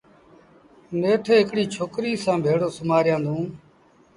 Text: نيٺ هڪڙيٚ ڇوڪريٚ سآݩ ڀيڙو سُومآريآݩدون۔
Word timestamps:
نيٺ 0.99 1.23
هڪڙيٚ 1.35 1.71
ڇوڪريٚ 1.75 2.21
سآݩ 2.23 2.43
ڀيڙو 2.45 2.69
سُومآريآݩدون۔ 2.77 3.41